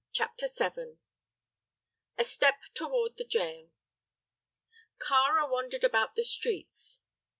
CHAPTER 0.13 0.47
VII. 0.47 0.97
A 2.17 2.23
STEP 2.23 2.55
TOWARD 2.73 3.17
THE 3.17 3.23
GOAL. 3.27 3.71
Kāra 4.99 5.47
wandered 5.47 5.83
about 5.83 6.15
the 6.15 6.23
streets. 6.23 7.03